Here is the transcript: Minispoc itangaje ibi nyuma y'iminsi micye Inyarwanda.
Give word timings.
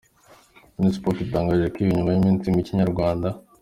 Minispoc 0.77 1.17
itangaje 1.25 1.65
ibi 1.79 1.87
nyuma 1.93 2.09
y'iminsi 2.11 2.53
micye 2.53 2.71
Inyarwanda. 2.73 3.29